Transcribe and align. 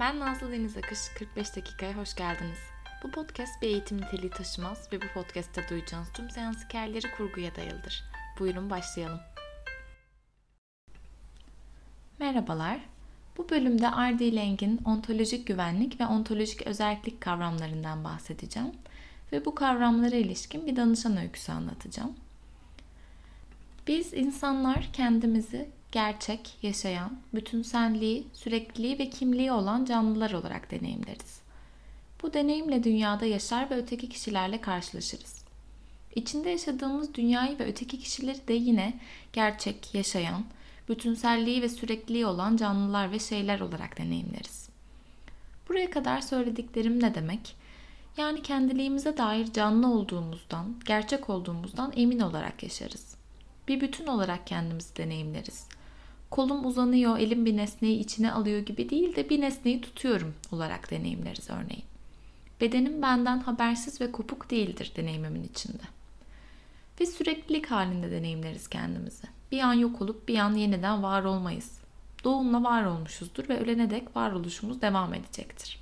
Ben 0.00 0.20
Nazlı 0.20 0.52
Deniz 0.52 0.76
Akış, 0.76 0.98
45 1.18 1.56
dakikaya 1.56 1.96
hoş 1.96 2.14
geldiniz. 2.14 2.58
Bu 3.02 3.10
podcast 3.10 3.62
bir 3.62 3.68
eğitim 3.68 4.00
niteliği 4.00 4.30
taşımaz 4.30 4.88
ve 4.92 5.02
bu 5.02 5.06
podcast'te 5.14 5.68
duyacağınız 5.68 6.12
tüm 6.12 6.30
seans 6.30 6.64
hikayeleri 6.64 7.10
kurguya 7.16 7.54
dayalıdır. 7.54 8.04
Buyurun 8.38 8.70
başlayalım. 8.70 9.20
Merhabalar. 12.18 12.80
Bu 13.36 13.50
bölümde 13.50 13.86
R.D. 13.86 14.34
Laing'in 14.34 14.80
ontolojik 14.84 15.46
güvenlik 15.46 16.00
ve 16.00 16.06
ontolojik 16.06 16.66
özellik 16.66 17.20
kavramlarından 17.20 18.04
bahsedeceğim 18.04 18.72
ve 19.32 19.44
bu 19.44 19.54
kavramlara 19.54 20.16
ilişkin 20.16 20.66
bir 20.66 20.76
danışan 20.76 21.16
öyküsü 21.16 21.52
anlatacağım. 21.52 22.16
Biz 23.86 24.14
insanlar 24.14 24.88
kendimizi 24.92 25.68
gerçek, 25.96 26.54
yaşayan, 26.62 27.18
bütünselliği, 27.34 28.26
sürekliliği 28.32 28.98
ve 28.98 29.10
kimliği 29.10 29.52
olan 29.52 29.84
canlılar 29.84 30.32
olarak 30.32 30.70
deneyimleriz. 30.70 31.40
Bu 32.22 32.34
deneyimle 32.34 32.84
dünyada 32.84 33.24
yaşar 33.26 33.70
ve 33.70 33.74
öteki 33.74 34.08
kişilerle 34.08 34.60
karşılaşırız. 34.60 35.44
İçinde 36.14 36.50
yaşadığımız 36.50 37.14
dünyayı 37.14 37.58
ve 37.58 37.66
öteki 37.66 37.98
kişileri 37.98 38.48
de 38.48 38.52
yine 38.52 39.00
gerçek, 39.32 39.94
yaşayan, 39.94 40.44
bütünselliği 40.88 41.62
ve 41.62 41.68
sürekliliği 41.68 42.26
olan 42.26 42.56
canlılar 42.56 43.10
ve 43.10 43.18
şeyler 43.18 43.60
olarak 43.60 43.98
deneyimleriz. 43.98 44.68
Buraya 45.68 45.90
kadar 45.90 46.20
söylediklerim 46.20 47.02
ne 47.02 47.14
demek? 47.14 47.56
Yani 48.16 48.42
kendiliğimize 48.42 49.16
dair 49.16 49.52
canlı 49.52 49.88
olduğumuzdan, 49.92 50.76
gerçek 50.84 51.30
olduğumuzdan 51.30 51.92
emin 51.96 52.20
olarak 52.20 52.62
yaşarız. 52.62 53.16
Bir 53.68 53.80
bütün 53.80 54.06
olarak 54.06 54.46
kendimizi 54.46 54.96
deneyimleriz 54.96 55.66
kolum 56.36 56.66
uzanıyor, 56.66 57.18
elim 57.18 57.46
bir 57.46 57.56
nesneyi 57.56 57.98
içine 57.98 58.32
alıyor 58.32 58.60
gibi 58.60 58.90
değil 58.90 59.16
de 59.16 59.30
bir 59.30 59.40
nesneyi 59.40 59.80
tutuyorum 59.80 60.34
olarak 60.52 60.90
deneyimleriz 60.90 61.50
örneğin. 61.50 61.84
Bedenim 62.60 63.02
benden 63.02 63.38
habersiz 63.38 64.00
ve 64.00 64.12
kopuk 64.12 64.50
değildir 64.50 64.92
deneyimimin 64.96 65.42
içinde. 65.42 65.82
Ve 67.00 67.06
süreklilik 67.06 67.70
halinde 67.70 68.10
deneyimleriz 68.10 68.68
kendimizi. 68.68 69.26
Bir 69.52 69.60
an 69.60 69.72
yok 69.72 70.02
olup 70.02 70.28
bir 70.28 70.38
an 70.38 70.54
yeniden 70.54 71.02
var 71.02 71.24
olmayız. 71.24 71.78
Doğumla 72.24 72.62
var 72.62 72.84
olmuşuzdur 72.84 73.48
ve 73.48 73.60
ölene 73.60 73.90
dek 73.90 74.16
varoluşumuz 74.16 74.82
devam 74.82 75.14
edecektir. 75.14 75.80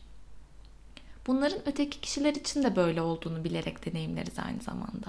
Bunların 1.27 1.61
öteki 1.67 2.01
kişiler 2.01 2.35
için 2.35 2.63
de 2.63 2.77
böyle 2.77 3.03
olduğunu 3.03 3.45
bilerek 3.45 3.87
deneyimleriz 3.87 4.39
aynı 4.39 4.61
zamanda. 4.61 5.07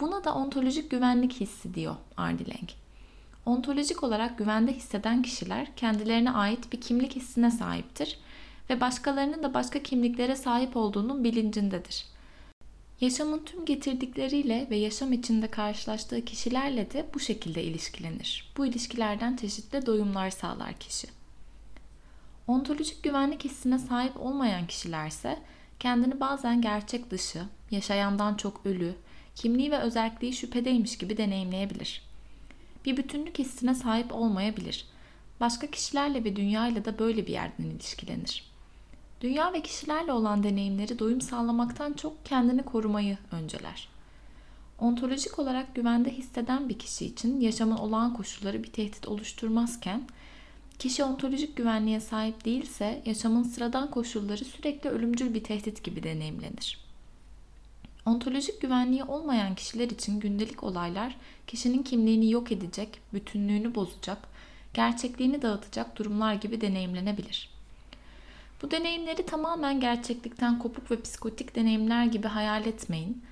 Buna 0.00 0.24
da 0.24 0.34
ontolojik 0.34 0.90
güvenlik 0.90 1.32
hissi 1.40 1.74
diyor 1.74 1.96
Ardilenk. 2.16 2.82
Ontolojik 3.46 4.02
olarak 4.02 4.38
güvende 4.38 4.72
hisseden 4.72 5.22
kişiler 5.22 5.76
kendilerine 5.76 6.30
ait 6.30 6.72
bir 6.72 6.80
kimlik 6.80 7.16
hissine 7.16 7.50
sahiptir 7.50 8.18
ve 8.70 8.80
başkalarının 8.80 9.42
da 9.42 9.54
başka 9.54 9.82
kimliklere 9.82 10.36
sahip 10.36 10.76
olduğunun 10.76 11.24
bilincindedir. 11.24 12.04
Yaşamın 13.00 13.44
tüm 13.44 13.64
getirdikleriyle 13.64 14.66
ve 14.70 14.76
yaşam 14.76 15.12
içinde 15.12 15.46
karşılaştığı 15.46 16.24
kişilerle 16.24 16.90
de 16.90 17.06
bu 17.14 17.20
şekilde 17.20 17.62
ilişkilenir. 17.62 18.52
Bu 18.56 18.66
ilişkilerden 18.66 19.36
çeşitli 19.36 19.86
doyumlar 19.86 20.30
sağlar 20.30 20.74
kişi. 20.74 21.08
Ontolojik 22.46 23.02
güvenlik 23.02 23.44
hissine 23.44 23.78
sahip 23.78 24.20
olmayan 24.20 24.66
kişilerse 24.66 25.38
kendini 25.80 26.20
bazen 26.20 26.62
gerçek 26.62 27.10
dışı, 27.10 27.42
yaşayandan 27.70 28.34
çok 28.34 28.66
ölü, 28.66 28.94
kimliği 29.34 29.70
ve 29.70 29.78
özelliği 29.78 30.32
şüphedeymiş 30.32 30.98
gibi 30.98 31.16
deneyimleyebilir 31.16 32.11
bir 32.84 32.96
bütünlük 32.96 33.38
hissine 33.38 33.74
sahip 33.74 34.14
olmayabilir. 34.14 34.86
Başka 35.40 35.66
kişilerle 35.66 36.24
ve 36.24 36.36
dünyayla 36.36 36.84
da 36.84 36.98
böyle 36.98 37.26
bir 37.26 37.32
yerden 37.32 37.64
ilişkilenir. 37.64 38.44
Dünya 39.20 39.52
ve 39.52 39.62
kişilerle 39.62 40.12
olan 40.12 40.42
deneyimleri 40.42 40.98
doyum 40.98 41.20
sağlamaktan 41.20 41.92
çok 41.92 42.26
kendini 42.26 42.62
korumayı 42.62 43.18
önceler. 43.32 43.88
Ontolojik 44.78 45.38
olarak 45.38 45.74
güvende 45.74 46.10
hisseden 46.10 46.68
bir 46.68 46.78
kişi 46.78 47.06
için 47.06 47.40
yaşamın 47.40 47.76
olağan 47.76 48.14
koşulları 48.14 48.62
bir 48.62 48.72
tehdit 48.72 49.08
oluşturmazken, 49.08 50.02
kişi 50.78 51.04
ontolojik 51.04 51.56
güvenliğe 51.56 52.00
sahip 52.00 52.44
değilse 52.44 53.02
yaşamın 53.06 53.42
sıradan 53.42 53.90
koşulları 53.90 54.44
sürekli 54.44 54.90
ölümcül 54.90 55.34
bir 55.34 55.44
tehdit 55.44 55.84
gibi 55.84 56.02
deneyimlenir. 56.02 56.91
Ontolojik 58.06 58.60
güvenliği 58.60 59.04
olmayan 59.04 59.54
kişiler 59.54 59.90
için 59.90 60.20
gündelik 60.20 60.62
olaylar 60.64 61.16
kişinin 61.46 61.82
kimliğini 61.82 62.30
yok 62.30 62.52
edecek, 62.52 63.00
bütünlüğünü 63.14 63.74
bozacak, 63.74 64.18
gerçekliğini 64.74 65.42
dağıtacak 65.42 65.98
durumlar 65.98 66.34
gibi 66.34 66.60
deneyimlenebilir. 66.60 67.50
Bu 68.62 68.70
deneyimleri 68.70 69.26
tamamen 69.26 69.80
gerçeklikten 69.80 70.58
kopuk 70.58 70.90
ve 70.90 71.00
psikotik 71.00 71.56
deneyimler 71.56 72.06
gibi 72.06 72.28
hayal 72.28 72.66
etmeyin. 72.66 73.22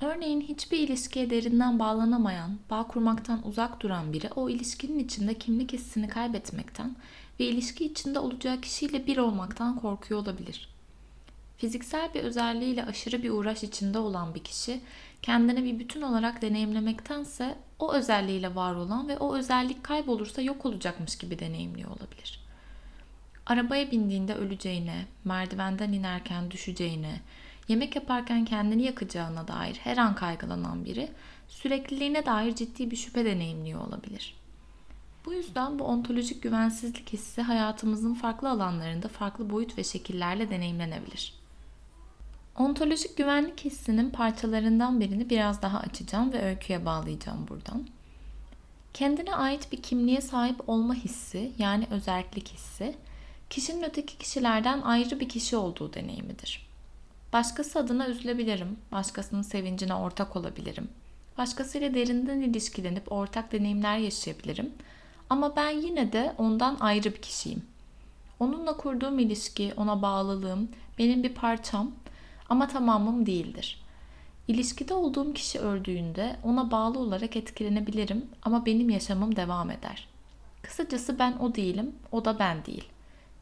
Örneğin 0.00 0.40
hiçbir 0.40 0.78
ilişkiye 0.78 1.30
derinden 1.30 1.78
bağlanamayan, 1.78 2.58
bağ 2.70 2.86
kurmaktan 2.86 3.46
uzak 3.48 3.80
duran 3.80 4.12
biri 4.12 4.30
o 4.36 4.48
ilişkinin 4.50 4.98
içinde 4.98 5.34
kimlik 5.34 5.72
hissini 5.72 6.08
kaybetmekten 6.08 6.96
ve 7.40 7.44
ilişki 7.44 7.84
içinde 7.84 8.18
olacağı 8.18 8.60
kişiyle 8.60 9.06
bir 9.06 9.16
olmaktan 9.16 9.76
korkuyor 9.76 10.20
olabilir. 10.20 10.68
Fiziksel 11.58 12.14
bir 12.14 12.20
özelliğiyle 12.20 12.84
aşırı 12.84 13.22
bir 13.22 13.30
uğraş 13.30 13.62
içinde 13.62 13.98
olan 13.98 14.34
bir 14.34 14.44
kişi 14.44 14.80
kendini 15.22 15.64
bir 15.64 15.78
bütün 15.78 16.02
olarak 16.02 16.42
deneyimlemektense 16.42 17.58
o 17.78 17.92
özelliğiyle 17.92 18.54
var 18.54 18.74
olan 18.74 19.08
ve 19.08 19.18
o 19.18 19.36
özellik 19.36 19.84
kaybolursa 19.84 20.42
yok 20.42 20.66
olacakmış 20.66 21.18
gibi 21.18 21.38
deneyimliyor 21.38 21.90
olabilir. 21.90 22.40
Arabaya 23.46 23.90
bindiğinde 23.90 24.34
öleceğine, 24.34 25.06
merdivenden 25.24 25.92
inerken 25.92 26.50
düşeceğine, 26.50 27.20
yemek 27.68 27.96
yaparken 27.96 28.44
kendini 28.44 28.82
yakacağına 28.82 29.48
dair 29.48 29.74
her 29.74 29.96
an 29.96 30.14
kaygılanan 30.14 30.84
biri 30.84 31.08
sürekliliğine 31.48 32.26
dair 32.26 32.54
ciddi 32.54 32.90
bir 32.90 32.96
şüphe 32.96 33.24
deneyimliyor 33.24 33.80
olabilir. 33.88 34.34
Bu 35.26 35.32
yüzden 35.34 35.78
bu 35.78 35.84
ontolojik 35.84 36.42
güvensizlik 36.42 37.12
hissi 37.12 37.42
hayatımızın 37.42 38.14
farklı 38.14 38.50
alanlarında 38.50 39.08
farklı 39.08 39.50
boyut 39.50 39.78
ve 39.78 39.84
şekillerle 39.84 40.50
deneyimlenebilir. 40.50 41.37
Ontolojik 42.58 43.16
güvenlik 43.16 43.64
hissinin 43.64 44.10
parçalarından 44.10 45.00
birini 45.00 45.30
biraz 45.30 45.62
daha 45.62 45.78
açacağım 45.78 46.32
ve 46.32 46.44
öyküye 46.44 46.84
bağlayacağım 46.86 47.48
buradan. 47.48 47.86
Kendine 48.94 49.34
ait 49.34 49.72
bir 49.72 49.82
kimliğe 49.82 50.20
sahip 50.20 50.68
olma 50.68 50.94
hissi 50.94 51.52
yani 51.58 51.86
özellik 51.90 52.48
hissi, 52.48 52.94
kişinin 53.50 53.82
öteki 53.82 54.18
kişilerden 54.18 54.80
ayrı 54.80 55.20
bir 55.20 55.28
kişi 55.28 55.56
olduğu 55.56 55.94
deneyimidir. 55.94 56.66
Başkası 57.32 57.78
adına 57.78 58.08
üzülebilirim, 58.08 58.78
başkasının 58.92 59.42
sevincine 59.42 59.94
ortak 59.94 60.36
olabilirim. 60.36 60.88
Başkasıyla 61.38 61.94
derinden 61.94 62.40
ilişkilenip 62.40 63.12
ortak 63.12 63.52
deneyimler 63.52 63.98
yaşayabilirim. 63.98 64.72
Ama 65.30 65.56
ben 65.56 65.70
yine 65.70 66.12
de 66.12 66.34
ondan 66.38 66.76
ayrı 66.80 67.12
bir 67.14 67.22
kişiyim. 67.22 67.62
Onunla 68.40 68.76
kurduğum 68.76 69.18
ilişki, 69.18 69.72
ona 69.76 70.02
bağlılığım, 70.02 70.68
benim 70.98 71.22
bir 71.22 71.34
parçam 71.34 71.92
ama 72.48 72.68
tamamım 72.68 73.26
değildir. 73.26 73.80
İlişkide 74.48 74.94
olduğum 74.94 75.32
kişi 75.32 75.58
öldüğünde 75.58 76.36
ona 76.42 76.70
bağlı 76.70 76.98
olarak 76.98 77.36
etkilenebilirim 77.36 78.26
ama 78.42 78.66
benim 78.66 78.90
yaşamım 78.90 79.36
devam 79.36 79.70
eder. 79.70 80.08
Kısacası 80.62 81.18
ben 81.18 81.32
o 81.32 81.54
değilim, 81.54 81.94
o 82.12 82.24
da 82.24 82.38
ben 82.38 82.64
değil. 82.64 82.84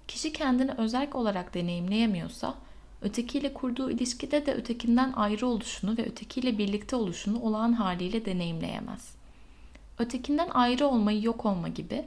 Kişi 0.09 0.33
kendini 0.33 0.73
özel 0.73 1.09
olarak 1.15 1.55
deneyimleyemiyorsa, 1.55 2.55
ötekiyle 3.03 3.55
kurduğu 3.55 3.91
ilişkide 3.91 4.47
de 4.47 4.55
ötekinden 4.55 5.13
ayrı 5.13 5.47
oluşunu 5.47 5.97
ve 5.99 6.07
ötekiyle 6.07 6.59
birlikte 6.59 6.97
oluşunu 6.97 7.43
olağan 7.43 7.73
haliyle 7.73 8.25
deneyimleyemez. 8.25 9.15
Ötekinden 9.99 10.49
ayrı 10.49 10.87
olmayı 10.87 11.23
yok 11.23 11.47
olma 11.47 11.69
gibi, 11.69 12.05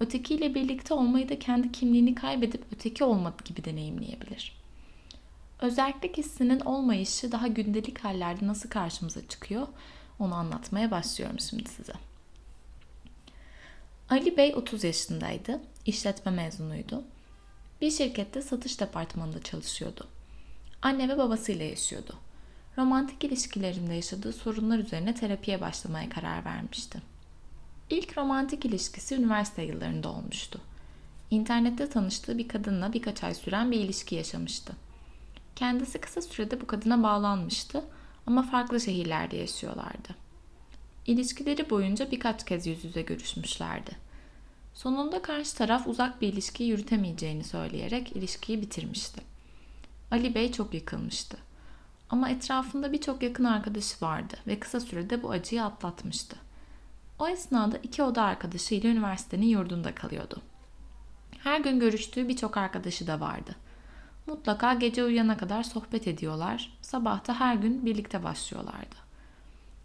ötekiyle 0.00 0.54
birlikte 0.54 0.94
olmayı 0.94 1.28
da 1.28 1.38
kendi 1.38 1.72
kimliğini 1.72 2.14
kaybedip 2.14 2.64
öteki 2.72 3.04
olma 3.04 3.34
gibi 3.44 3.64
deneyimleyebilir.'' 3.64 4.63
Özellik 5.64 6.16
hissinin 6.18 6.60
olmayışı 6.60 7.32
daha 7.32 7.46
gündelik 7.46 7.98
hallerde 7.98 8.46
nasıl 8.46 8.68
karşımıza 8.70 9.28
çıkıyor 9.28 9.66
onu 10.18 10.34
anlatmaya 10.34 10.90
başlıyorum 10.90 11.40
şimdi 11.40 11.68
size. 11.68 11.92
Ali 14.10 14.36
Bey 14.36 14.54
30 14.54 14.84
yaşındaydı. 14.84 15.60
İşletme 15.86 16.32
mezunuydu. 16.32 17.04
Bir 17.80 17.90
şirkette 17.90 18.42
satış 18.42 18.80
departmanında 18.80 19.42
çalışıyordu. 19.42 20.06
Anne 20.82 21.08
ve 21.08 21.18
babasıyla 21.18 21.64
yaşıyordu. 21.64 22.16
Romantik 22.78 23.24
ilişkilerinde 23.24 23.94
yaşadığı 23.94 24.32
sorunlar 24.32 24.78
üzerine 24.78 25.14
terapiye 25.14 25.60
başlamaya 25.60 26.08
karar 26.08 26.44
vermişti. 26.44 27.02
İlk 27.90 28.18
romantik 28.18 28.64
ilişkisi 28.64 29.14
üniversite 29.14 29.62
yıllarında 29.62 30.08
olmuştu. 30.08 30.60
İnternette 31.30 31.90
tanıştığı 31.90 32.38
bir 32.38 32.48
kadınla 32.48 32.92
birkaç 32.92 33.24
ay 33.24 33.34
süren 33.34 33.70
bir 33.70 33.80
ilişki 33.80 34.14
yaşamıştı. 34.14 34.72
Kendisi 35.56 36.00
kısa 36.00 36.22
sürede 36.22 36.60
bu 36.60 36.66
kadına 36.66 37.02
bağlanmıştı 37.02 37.84
ama 38.26 38.42
farklı 38.42 38.80
şehirlerde 38.80 39.36
yaşıyorlardı. 39.36 40.08
İlişkileri 41.06 41.70
boyunca 41.70 42.10
birkaç 42.10 42.44
kez 42.44 42.66
yüz 42.66 42.84
yüze 42.84 43.02
görüşmüşlerdi. 43.02 43.90
Sonunda 44.74 45.22
karşı 45.22 45.56
taraf 45.56 45.86
uzak 45.86 46.20
bir 46.20 46.32
ilişki 46.32 46.64
yürütemeyeceğini 46.64 47.44
söyleyerek 47.44 48.16
ilişkiyi 48.16 48.62
bitirmişti. 48.62 49.20
Ali 50.10 50.34
Bey 50.34 50.52
çok 50.52 50.74
yıkılmıştı. 50.74 51.36
Ama 52.10 52.30
etrafında 52.30 52.92
birçok 52.92 53.22
yakın 53.22 53.44
arkadaşı 53.44 54.04
vardı 54.04 54.34
ve 54.46 54.60
kısa 54.60 54.80
sürede 54.80 55.22
bu 55.22 55.30
acıyı 55.30 55.64
atlatmıştı. 55.64 56.36
O 57.18 57.28
esnada 57.28 57.78
iki 57.78 58.02
oda 58.02 58.22
arkadaşıyla 58.22 58.90
üniversitenin 58.90 59.46
yurdunda 59.46 59.94
kalıyordu. 59.94 60.42
Her 61.38 61.60
gün 61.60 61.80
görüştüğü 61.80 62.28
birçok 62.28 62.56
arkadaşı 62.56 63.06
da 63.06 63.20
vardı. 63.20 63.56
Mutlaka 64.26 64.74
gece 64.74 65.04
uyuyana 65.04 65.36
kadar 65.36 65.62
sohbet 65.62 66.08
ediyorlar, 66.08 66.78
sabah 66.82 67.26
da 67.28 67.40
her 67.40 67.54
gün 67.54 67.86
birlikte 67.86 68.24
başlıyorlardı. 68.24 68.96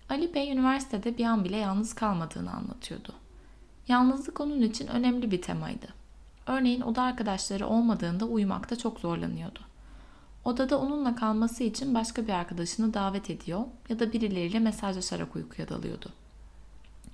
Ali 0.10 0.34
Bey 0.34 0.52
üniversitede 0.52 1.18
bir 1.18 1.26
an 1.26 1.44
bile 1.44 1.58
yalnız 1.58 1.94
kalmadığını 1.94 2.52
anlatıyordu. 2.54 3.14
Yalnızlık 3.88 4.42
onun 4.42 4.62
için 4.62 4.88
önemli 4.88 5.32
bir 5.32 5.42
temaydı. 5.42 5.88
Örneğin 6.48 6.82
oda 6.82 7.02
arkadaşları 7.02 7.68
olmadığında 7.68 8.26
uyumakta 8.26 8.76
çok 8.76 9.00
zorlanıyordu. 9.00 9.60
Odada 10.46 10.80
onunla 10.80 11.16
kalması 11.16 11.64
için 11.64 11.96
başka 11.96 12.28
bir 12.28 12.34
arkadaşını 12.34 12.94
davet 12.94 13.30
ediyor 13.30 13.62
ya 13.90 14.00
da 14.00 14.14
birileriyle 14.14 14.60
mesajlaşarak 14.60 15.36
uykuya 15.36 15.70
dalıyordu. 15.70 16.10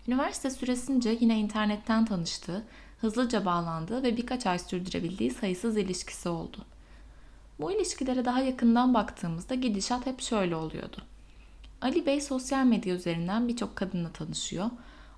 Üniversite 0.08 0.50
süresince 0.50 1.18
yine 1.20 1.40
internetten 1.40 2.06
tanıştığı, 2.06 2.64
hızlıca 3.02 3.46
bağlandığı 3.46 4.04
ve 4.04 4.18
birkaç 4.18 4.48
ay 4.48 4.60
sürdürebildiği 4.60 5.32
sayısız 5.32 5.78
ilişkisi 5.78 6.30
oldu. 6.30 6.66
Bu 7.60 7.72
ilişkilere 7.72 8.26
daha 8.26 8.42
yakından 8.42 8.94
baktığımızda 8.94 9.56
gidişat 9.56 10.06
hep 10.06 10.22
şöyle 10.22 10.56
oluyordu. 10.56 10.98
Ali 11.82 12.06
Bey 12.06 12.22
sosyal 12.22 12.66
medya 12.66 12.96
üzerinden 12.96 13.48
birçok 13.48 13.76
kadınla 13.76 14.12
tanışıyor, 14.12 14.70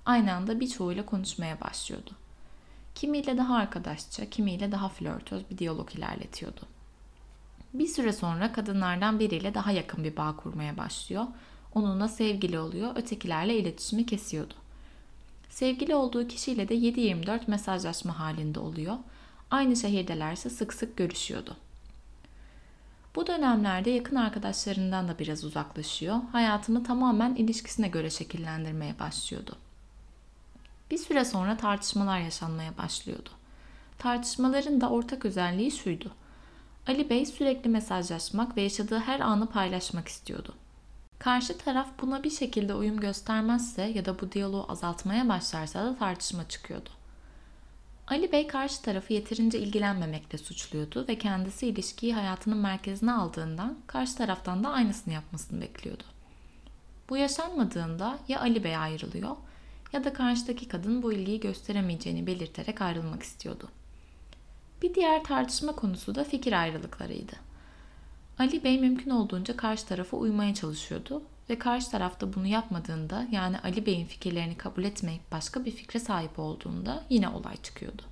aynı 0.06 0.32
anda 0.32 0.60
birçoğuyla 0.60 1.06
konuşmaya 1.06 1.60
başlıyordu. 1.60 2.10
Kimiyle 2.94 3.38
daha 3.38 3.56
arkadaşça, 3.56 4.30
kimiyle 4.30 4.72
daha 4.72 4.88
flörtöz 4.88 5.50
bir 5.50 5.58
diyalog 5.58 5.94
ilerletiyordu. 5.94 6.60
Bir 7.74 7.86
süre 7.86 8.12
sonra 8.12 8.52
kadınlardan 8.52 9.20
biriyle 9.20 9.54
daha 9.54 9.72
yakın 9.72 10.04
bir 10.04 10.16
bağ 10.16 10.36
kurmaya 10.36 10.76
başlıyor. 10.76 11.26
Onunla 11.74 12.08
sevgili 12.08 12.58
oluyor, 12.58 12.96
ötekilerle 12.96 13.58
iletişimi 13.58 14.06
kesiyordu. 14.06 14.54
Sevgili 15.50 15.94
olduğu 15.94 16.28
kişiyle 16.28 16.68
de 16.68 16.74
7-24 16.74 17.40
mesajlaşma 17.46 18.18
halinde 18.18 18.60
oluyor. 18.60 18.96
Aynı 19.50 19.76
şehirdelerse 19.76 20.50
sık 20.50 20.74
sık 20.74 20.96
görüşüyordu. 20.96 21.56
Bu 23.18 23.26
dönemlerde 23.26 23.90
yakın 23.90 24.16
arkadaşlarından 24.16 25.08
da 25.08 25.18
biraz 25.18 25.44
uzaklaşıyor. 25.44 26.16
Hayatını 26.32 26.84
tamamen 26.84 27.34
ilişkisine 27.34 27.88
göre 27.88 28.10
şekillendirmeye 28.10 28.98
başlıyordu. 28.98 29.56
Bir 30.90 30.98
süre 30.98 31.24
sonra 31.24 31.56
tartışmalar 31.56 32.18
yaşanmaya 32.18 32.78
başlıyordu. 32.78 33.30
Tartışmaların 33.98 34.80
da 34.80 34.90
ortak 34.90 35.24
özelliği 35.24 35.70
şuydu. 35.70 36.12
Ali 36.86 37.10
Bey 37.10 37.26
sürekli 37.26 37.70
mesajlaşmak 37.70 38.56
ve 38.56 38.62
yaşadığı 38.62 38.98
her 38.98 39.20
anı 39.20 39.46
paylaşmak 39.46 40.08
istiyordu. 40.08 40.54
Karşı 41.18 41.58
taraf 41.58 41.88
buna 42.00 42.24
bir 42.24 42.30
şekilde 42.30 42.74
uyum 42.74 43.00
göstermezse 43.00 43.82
ya 43.82 44.04
da 44.04 44.20
bu 44.20 44.32
diyaloğu 44.32 44.66
azaltmaya 44.68 45.28
başlarsa 45.28 45.84
da 45.84 45.96
tartışma 45.96 46.48
çıkıyordu. 46.48 46.90
Ali 48.10 48.32
Bey 48.32 48.46
karşı 48.46 48.82
tarafı 48.82 49.12
yeterince 49.12 49.58
ilgilenmemekle 49.58 50.38
suçluyordu 50.38 51.04
ve 51.08 51.18
kendisi 51.18 51.66
ilişkiyi 51.66 52.14
hayatının 52.14 52.58
merkezine 52.58 53.12
aldığından 53.12 53.78
karşı 53.86 54.16
taraftan 54.16 54.64
da 54.64 54.68
aynısını 54.68 55.14
yapmasını 55.14 55.60
bekliyordu. 55.60 56.02
Bu 57.08 57.16
yaşanmadığında 57.16 58.18
ya 58.28 58.40
Ali 58.40 58.64
Bey 58.64 58.76
ayrılıyor 58.76 59.36
ya 59.92 60.04
da 60.04 60.12
karşıdaki 60.12 60.68
kadın 60.68 61.02
bu 61.02 61.12
ilgiyi 61.12 61.40
gösteremeyeceğini 61.40 62.26
belirterek 62.26 62.82
ayrılmak 62.82 63.22
istiyordu. 63.22 63.68
Bir 64.82 64.94
diğer 64.94 65.24
tartışma 65.24 65.72
konusu 65.72 66.14
da 66.14 66.24
fikir 66.24 66.52
ayrılıklarıydı. 66.52 67.36
Ali 68.38 68.64
Bey 68.64 68.80
mümkün 68.80 69.10
olduğunca 69.10 69.56
karşı 69.56 69.86
tarafa 69.86 70.16
uymaya 70.16 70.54
çalışıyordu 70.54 71.22
ve 71.50 71.58
karşı 71.58 71.90
tarafta 71.90 72.34
bunu 72.34 72.46
yapmadığında 72.46 73.26
yani 73.32 73.58
Ali 73.58 73.86
Bey'in 73.86 74.06
fikirlerini 74.06 74.56
kabul 74.56 74.84
etmeyip 74.84 75.32
başka 75.32 75.64
bir 75.64 75.70
fikre 75.70 76.00
sahip 76.00 76.38
olduğunda 76.38 77.04
yine 77.10 77.28
olay 77.28 77.56
çıkıyordu. 77.62 78.02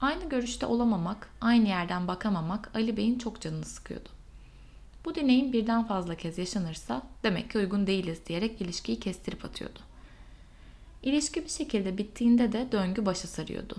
Aynı 0.00 0.28
görüşte 0.28 0.66
olamamak, 0.66 1.28
aynı 1.40 1.68
yerden 1.68 2.08
bakamamak 2.08 2.70
Ali 2.74 2.96
Bey'in 2.96 3.18
çok 3.18 3.40
canını 3.40 3.64
sıkıyordu. 3.64 4.08
Bu 5.04 5.14
deneyim 5.14 5.52
birden 5.52 5.86
fazla 5.86 6.14
kez 6.14 6.38
yaşanırsa 6.38 7.02
demek 7.22 7.50
ki 7.50 7.58
uygun 7.58 7.86
değiliz 7.86 8.26
diyerek 8.26 8.60
ilişkiyi 8.60 9.00
kestirip 9.00 9.44
atıyordu. 9.44 9.78
İlişki 11.02 11.44
bir 11.44 11.50
şekilde 11.50 11.98
bittiğinde 11.98 12.52
de 12.52 12.72
döngü 12.72 13.06
başa 13.06 13.28
sarıyordu. 13.28 13.76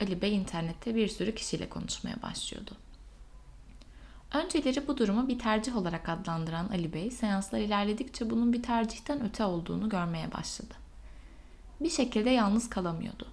Ali 0.00 0.22
Bey 0.22 0.36
internette 0.36 0.94
bir 0.94 1.08
sürü 1.08 1.34
kişiyle 1.34 1.68
konuşmaya 1.68 2.22
başlıyordu. 2.22 2.70
Önceleri 4.34 4.88
bu 4.88 4.98
durumu 4.98 5.28
bir 5.28 5.38
tercih 5.38 5.76
olarak 5.76 6.08
adlandıran 6.08 6.68
Ali 6.68 6.92
Bey, 6.92 7.10
seanslar 7.10 7.58
ilerledikçe 7.58 8.30
bunun 8.30 8.52
bir 8.52 8.62
tercihten 8.62 9.24
öte 9.24 9.44
olduğunu 9.44 9.88
görmeye 9.88 10.32
başladı. 10.32 10.74
Bir 11.80 11.90
şekilde 11.90 12.30
yalnız 12.30 12.70
kalamıyordu. 12.70 13.26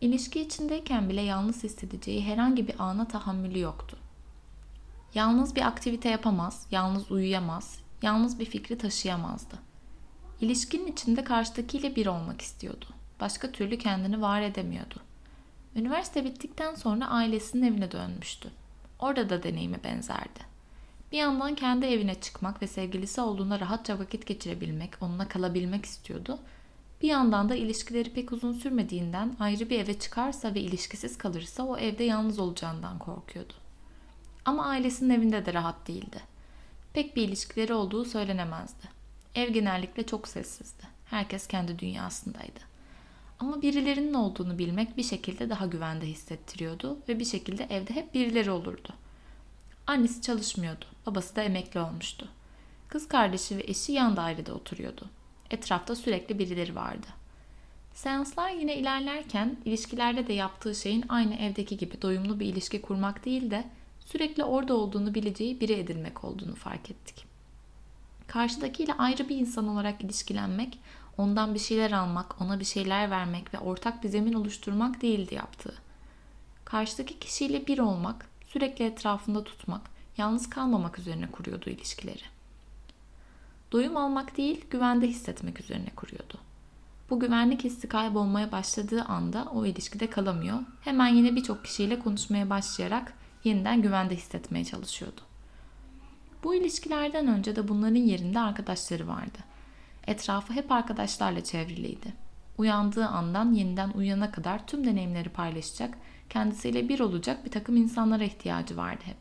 İlişki 0.00 0.40
içindeyken 0.40 1.08
bile 1.08 1.20
yalnız 1.20 1.64
hissedeceği 1.64 2.24
herhangi 2.24 2.68
bir 2.68 2.74
ana 2.78 3.08
tahammülü 3.08 3.58
yoktu. 3.58 3.96
Yalnız 5.14 5.56
bir 5.56 5.66
aktivite 5.66 6.08
yapamaz, 6.08 6.66
yalnız 6.70 7.10
uyuyamaz, 7.10 7.78
yalnız 8.02 8.38
bir 8.38 8.44
fikri 8.44 8.78
taşıyamazdı. 8.78 9.58
İlişkinin 10.40 10.92
içinde 10.92 11.24
karşıdakiyle 11.24 11.96
bir 11.96 12.06
olmak 12.06 12.40
istiyordu. 12.40 12.86
Başka 13.20 13.52
türlü 13.52 13.78
kendini 13.78 14.20
var 14.20 14.42
edemiyordu. 14.42 15.00
Üniversite 15.76 16.24
bittikten 16.24 16.74
sonra 16.74 17.08
ailesinin 17.08 17.66
evine 17.72 17.92
dönmüştü. 17.92 18.50
Orada 18.98 19.30
da 19.30 19.42
deneyimi 19.42 19.84
benzerdi. 19.84 20.48
Bir 21.12 21.18
yandan 21.18 21.54
kendi 21.54 21.86
evine 21.86 22.20
çıkmak 22.20 22.62
ve 22.62 22.66
sevgilisi 22.66 23.20
olduğunda 23.20 23.60
rahatça 23.60 23.98
vakit 23.98 24.26
geçirebilmek, 24.26 24.90
onunla 25.00 25.28
kalabilmek 25.28 25.84
istiyordu. 25.84 26.38
Bir 27.02 27.08
yandan 27.08 27.48
da 27.48 27.54
ilişkileri 27.54 28.12
pek 28.12 28.32
uzun 28.32 28.52
sürmediğinden 28.52 29.36
ayrı 29.40 29.70
bir 29.70 29.80
eve 29.80 29.98
çıkarsa 29.98 30.54
ve 30.54 30.60
ilişkisiz 30.60 31.18
kalırsa 31.18 31.62
o 31.62 31.76
evde 31.76 32.04
yalnız 32.04 32.38
olacağından 32.38 32.98
korkuyordu. 32.98 33.52
Ama 34.44 34.66
ailesinin 34.66 35.14
evinde 35.14 35.46
de 35.46 35.54
rahat 35.54 35.88
değildi. 35.88 36.20
Pek 36.92 37.16
bir 37.16 37.22
ilişkileri 37.22 37.74
olduğu 37.74 38.04
söylenemezdi. 38.04 38.88
Ev 39.34 39.48
genellikle 39.48 40.06
çok 40.06 40.28
sessizdi. 40.28 40.84
Herkes 41.04 41.46
kendi 41.46 41.78
dünyasındaydı. 41.78 42.60
Ama 43.38 43.62
birilerinin 43.62 44.14
olduğunu 44.14 44.58
bilmek 44.58 44.96
bir 44.96 45.02
şekilde 45.02 45.50
daha 45.50 45.66
güvende 45.66 46.06
hissettiriyordu 46.06 46.98
ve 47.08 47.18
bir 47.18 47.24
şekilde 47.24 47.64
evde 47.64 47.94
hep 47.94 48.14
birileri 48.14 48.50
olurdu. 48.50 48.88
Annesi 49.86 50.22
çalışmıyordu, 50.22 50.84
babası 51.06 51.36
da 51.36 51.42
emekli 51.42 51.80
olmuştu. 51.80 52.28
Kız 52.88 53.08
kardeşi 53.08 53.56
ve 53.56 53.62
eşi 53.66 53.92
yan 53.92 54.16
dairede 54.16 54.52
oturuyordu. 54.52 55.10
Etrafta 55.50 55.96
sürekli 55.96 56.38
birileri 56.38 56.74
vardı. 56.74 57.06
Seanslar 57.94 58.50
yine 58.50 58.76
ilerlerken 58.76 59.56
ilişkilerde 59.64 60.26
de 60.26 60.32
yaptığı 60.32 60.74
şeyin 60.74 61.04
aynı 61.08 61.34
evdeki 61.34 61.76
gibi 61.76 62.02
doyumlu 62.02 62.40
bir 62.40 62.46
ilişki 62.46 62.82
kurmak 62.82 63.24
değil 63.24 63.50
de 63.50 63.64
sürekli 64.06 64.44
orada 64.44 64.74
olduğunu 64.74 65.14
bileceği 65.14 65.60
biri 65.60 65.72
edinmek 65.72 66.24
olduğunu 66.24 66.54
fark 66.54 66.90
ettik. 66.90 67.24
Karşıdakiyle 68.26 68.94
ayrı 68.94 69.28
bir 69.28 69.36
insan 69.36 69.68
olarak 69.68 70.04
ilişkilenmek 70.04 70.78
ondan 71.18 71.54
bir 71.54 71.58
şeyler 71.58 71.90
almak, 71.90 72.40
ona 72.40 72.60
bir 72.60 72.64
şeyler 72.64 73.10
vermek 73.10 73.54
ve 73.54 73.58
ortak 73.58 74.04
bir 74.04 74.08
zemin 74.08 74.32
oluşturmak 74.32 75.02
değildi 75.02 75.34
yaptığı. 75.34 75.74
Karşıdaki 76.64 77.18
kişiyle 77.18 77.66
bir 77.66 77.78
olmak, 77.78 78.26
sürekli 78.46 78.84
etrafında 78.84 79.44
tutmak, 79.44 79.80
yalnız 80.16 80.50
kalmamak 80.50 80.98
üzerine 80.98 81.30
kuruyordu 81.30 81.70
ilişkileri. 81.70 82.22
Doyum 83.72 83.96
almak 83.96 84.36
değil, 84.36 84.64
güvende 84.70 85.06
hissetmek 85.06 85.60
üzerine 85.60 85.90
kuruyordu. 85.96 86.38
Bu 87.10 87.20
güvenlik 87.20 87.64
hissi 87.64 87.88
kaybolmaya 87.88 88.52
başladığı 88.52 89.02
anda 89.02 89.44
o 89.54 89.66
ilişkide 89.66 90.10
kalamıyor. 90.10 90.58
Hemen 90.80 91.14
yine 91.14 91.36
birçok 91.36 91.64
kişiyle 91.64 91.98
konuşmaya 91.98 92.50
başlayarak 92.50 93.12
yeniden 93.44 93.82
güvende 93.82 94.16
hissetmeye 94.16 94.64
çalışıyordu. 94.64 95.20
Bu 96.44 96.54
ilişkilerden 96.54 97.26
önce 97.26 97.56
de 97.56 97.68
bunların 97.68 97.94
yerinde 97.94 98.40
arkadaşları 98.40 99.08
vardı. 99.08 99.38
Etrafı 100.08 100.52
hep 100.52 100.72
arkadaşlarla 100.72 101.44
çevriliydi. 101.44 102.12
Uyandığı 102.58 103.06
andan 103.06 103.52
yeniden 103.52 103.90
uyana 103.90 104.30
kadar 104.30 104.66
tüm 104.66 104.86
deneyimleri 104.86 105.28
paylaşacak, 105.28 105.98
kendisiyle 106.30 106.88
bir 106.88 107.00
olacak 107.00 107.44
bir 107.44 107.50
takım 107.50 107.76
insanlara 107.76 108.24
ihtiyacı 108.24 108.76
vardı 108.76 109.02
hep. 109.04 109.16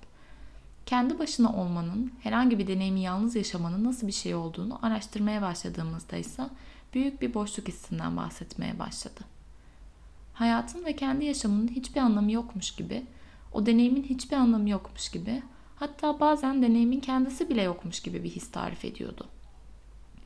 Kendi 0.85 1.19
başına 1.19 1.53
olmanın, 1.53 2.11
herhangi 2.23 2.59
bir 2.59 2.67
deneyimi 2.67 2.99
yalnız 2.99 3.35
yaşamanın 3.35 3.83
nasıl 3.83 4.07
bir 4.07 4.11
şey 4.11 4.35
olduğunu 4.35 4.85
araştırmaya 4.85 5.41
başladığımızda 5.41 6.17
ise 6.17 6.43
büyük 6.93 7.21
bir 7.21 7.33
boşluk 7.33 7.67
hissinden 7.67 8.17
bahsetmeye 8.17 8.79
başladı. 8.79 9.19
Hayatın 10.33 10.85
ve 10.85 10.95
kendi 10.95 11.25
yaşamının 11.25 11.67
hiçbir 11.67 12.01
anlamı 12.01 12.31
yokmuş 12.31 12.75
gibi, 12.75 13.05
o 13.53 13.65
deneyimin 13.65 14.03
hiçbir 14.03 14.37
anlamı 14.37 14.69
yokmuş 14.69 15.09
gibi, 15.09 15.43
hatta 15.75 16.19
bazen 16.19 16.61
deneyimin 16.61 16.99
kendisi 16.99 17.49
bile 17.49 17.61
yokmuş 17.61 17.99
gibi 17.99 18.23
bir 18.23 18.29
his 18.29 18.51
tarif 18.51 18.85
ediyordu. 18.85 19.27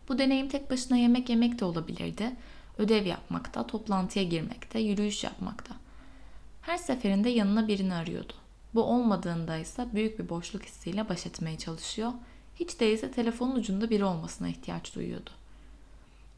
Bu 0.10 0.18
deneyim 0.18 0.50
tek 0.50 0.72
başına 0.72 0.98
yemek 0.98 1.30
yemek 1.30 1.60
de 1.60 1.66
olabilirdi. 1.66 2.32
ödev 2.78 3.06
yapmakta, 3.06 3.68
toplantıya 3.68 4.26
girmekte, 4.26 4.80
yürüyüş 4.80 5.24
yapmakta. 5.24 5.76
Her 6.62 6.78
seferinde 6.78 7.30
yanına 7.30 7.68
birini 7.68 7.94
arıyordu. 7.94 8.34
Bu 8.76 8.84
olmadığında 8.84 9.58
ise 9.58 9.88
büyük 9.94 10.20
bir 10.20 10.30
boşluk 10.30 10.64
hissiyle 10.64 11.10
baş 11.10 11.26
etmeye 11.26 11.58
çalışıyor. 11.58 12.12
Hiç 12.56 12.80
değilse 12.80 13.12
telefonun 13.12 13.56
ucunda 13.56 13.90
biri 13.90 14.04
olmasına 14.04 14.48
ihtiyaç 14.48 14.96
duyuyordu. 14.96 15.30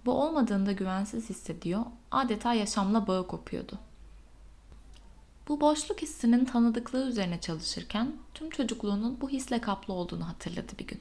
Bu 0.06 0.12
olmadığında 0.12 0.72
güvensiz 0.72 1.30
hissediyor, 1.30 1.82
adeta 2.12 2.54
yaşamla 2.54 3.08
bağı 3.08 3.28
kopuyordu. 3.28 3.80
Bu 5.48 5.62
boşluk 5.62 6.02
hissinin 6.02 6.46
tanıdıklığı 6.46 7.08
üzerine 7.08 7.42
çalışırken 7.42 8.14
tüm 8.34 8.50
çocukluğunun 8.50 9.22
bu 9.22 9.30
hisle 9.30 9.62
kaplı 9.62 9.94
olduğunu 9.94 10.28
hatırladı 10.28 10.72
bir 10.80 10.88
gün. 10.88 11.00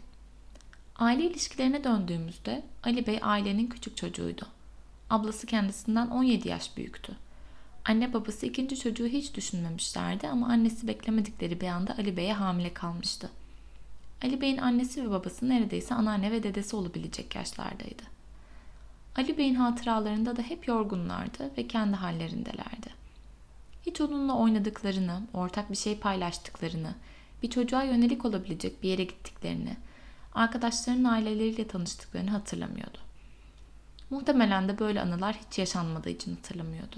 Aile 1.02 1.24
ilişkilerine 1.24 1.84
döndüğümüzde 1.84 2.62
Ali 2.82 3.06
Bey 3.06 3.18
ailenin 3.22 3.66
küçük 3.66 3.96
çocuğuydu. 3.96 4.46
Ablası 5.10 5.46
kendisinden 5.46 6.06
17 6.06 6.48
yaş 6.48 6.76
büyüktü. 6.76 7.16
Anne 7.84 8.12
babası 8.12 8.46
ikinci 8.46 8.78
çocuğu 8.78 9.06
hiç 9.06 9.34
düşünmemişlerdi 9.34 10.28
ama 10.28 10.46
annesi 10.46 10.88
beklemedikleri 10.88 11.60
bir 11.60 11.66
anda 11.66 11.94
Ali 11.98 12.16
Bey'e 12.16 12.32
hamile 12.32 12.74
kalmıştı. 12.74 13.30
Ali 14.24 14.40
Bey'in 14.40 14.56
annesi 14.56 15.04
ve 15.04 15.10
babası 15.10 15.48
neredeyse 15.48 15.94
anneanne 15.94 16.32
ve 16.32 16.42
dedesi 16.42 16.76
olabilecek 16.76 17.34
yaşlardaydı. 17.34 18.02
Ali 19.16 19.38
Bey'in 19.38 19.54
hatıralarında 19.54 20.36
da 20.36 20.42
hep 20.42 20.68
yorgunlardı 20.68 21.50
ve 21.58 21.68
kendi 21.68 21.96
hallerindelerdi. 21.96 22.90
Hiç 23.86 24.00
onunla 24.00 24.36
oynadıklarını, 24.36 25.22
ortak 25.34 25.70
bir 25.70 25.76
şey 25.76 25.98
paylaştıklarını, 25.98 26.94
bir 27.42 27.50
çocuğa 27.50 27.82
yönelik 27.82 28.24
olabilecek 28.24 28.82
bir 28.82 28.88
yere 28.88 29.04
gittiklerini, 29.04 29.76
arkadaşlarının 30.34 31.04
aileleriyle 31.04 31.68
tanıştıklarını 31.68 32.30
hatırlamıyordu. 32.30 32.98
Muhtemelen 34.10 34.68
de 34.68 34.78
böyle 34.78 35.00
anılar 35.00 35.36
hiç 35.46 35.58
yaşanmadığı 35.58 36.10
için 36.10 36.34
hatırlamıyordu. 36.34 36.96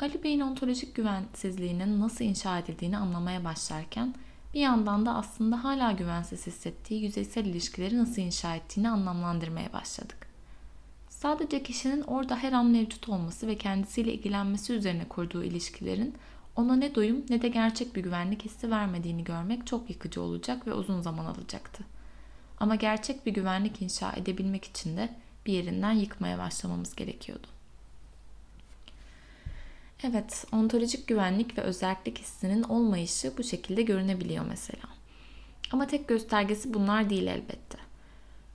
Ali 0.00 0.22
Bey'in 0.22 0.40
ontolojik 0.40 0.94
güvensizliğinin 0.94 2.00
nasıl 2.00 2.24
inşa 2.24 2.58
edildiğini 2.58 2.98
anlamaya 2.98 3.44
başlarken 3.44 4.14
bir 4.54 4.60
yandan 4.60 5.06
da 5.06 5.14
aslında 5.14 5.64
hala 5.64 5.92
güvensiz 5.92 6.46
hissettiği 6.46 7.02
yüzeysel 7.02 7.44
ilişkileri 7.44 7.98
nasıl 7.98 8.22
inşa 8.22 8.56
ettiğini 8.56 8.88
anlamlandırmaya 8.88 9.72
başladık. 9.72 10.28
Sadece 11.08 11.62
kişinin 11.62 12.02
orada 12.02 12.36
her 12.36 12.52
an 12.52 12.66
mevcut 12.66 13.08
olması 13.08 13.46
ve 13.46 13.56
kendisiyle 13.56 14.12
ilgilenmesi 14.12 14.72
üzerine 14.72 15.08
kurduğu 15.08 15.44
ilişkilerin 15.44 16.14
ona 16.56 16.76
ne 16.76 16.94
doyum 16.94 17.24
ne 17.28 17.42
de 17.42 17.48
gerçek 17.48 17.96
bir 17.96 18.02
güvenlik 18.02 18.44
hissi 18.44 18.70
vermediğini 18.70 19.24
görmek 19.24 19.66
çok 19.66 19.90
yıkıcı 19.90 20.22
olacak 20.22 20.66
ve 20.66 20.72
uzun 20.72 21.00
zaman 21.00 21.24
alacaktı. 21.24 21.84
Ama 22.60 22.74
gerçek 22.74 23.26
bir 23.26 23.32
güvenlik 23.32 23.82
inşa 23.82 24.12
edebilmek 24.12 24.64
için 24.64 24.96
de 24.96 25.08
bir 25.46 25.52
yerinden 25.52 25.92
yıkmaya 25.92 26.38
başlamamız 26.38 26.94
gerekiyordu. 26.94 27.46
Evet, 30.04 30.44
ontolojik 30.52 31.06
güvenlik 31.06 31.58
ve 31.58 31.62
özellik 31.62 32.18
hissinin 32.18 32.62
olmayışı 32.62 33.32
bu 33.38 33.44
şekilde 33.44 33.82
görünebiliyor 33.82 34.44
mesela. 34.48 34.84
Ama 35.72 35.86
tek 35.86 36.08
göstergesi 36.08 36.74
bunlar 36.74 37.10
değil 37.10 37.26
elbette. 37.26 37.78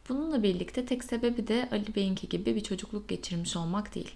Bununla 0.09 0.43
birlikte 0.43 0.85
tek 0.85 1.03
sebebi 1.03 1.47
de 1.47 1.69
Ali 1.71 1.95
Bey'inki 1.95 2.29
gibi 2.29 2.55
bir 2.55 2.63
çocukluk 2.63 3.09
geçirmiş 3.09 3.55
olmak 3.55 3.95
değil. 3.95 4.11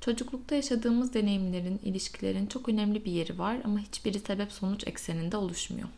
Çocuklukta 0.00 0.54
yaşadığımız 0.54 1.14
deneyimlerin, 1.14 1.80
ilişkilerin 1.84 2.46
çok 2.46 2.68
önemli 2.68 3.04
bir 3.04 3.12
yeri 3.12 3.38
var 3.38 3.56
ama 3.64 3.78
hiçbiri 3.78 4.18
sebep 4.20 4.52
sonuç 4.52 4.86
ekseninde 4.86 5.36
oluşmuyor. 5.36 5.88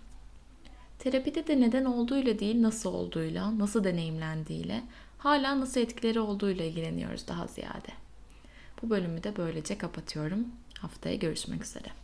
Terapide 1.05 1.47
de 1.47 1.61
neden 1.61 1.85
olduğuyla 1.85 2.39
değil 2.39 2.63
nasıl 2.63 2.95
olduğuyla, 2.95 3.59
nasıl 3.59 3.85
deneyimlendiğiyle, 3.85 4.83
hala 5.19 5.61
nasıl 5.61 5.81
etkileri 5.81 6.21
olduğuyla 6.21 6.65
ilgileniyoruz 6.65 7.29
daha 7.29 7.47
ziyade. 7.47 7.89
Bu 8.83 8.91
bölümü 8.91 9.23
de 9.23 9.37
böylece 9.37 9.79
kapatıyorum. 9.79 10.47
Haftaya 10.79 11.15
görüşmek 11.15 11.65
üzere. 11.65 12.04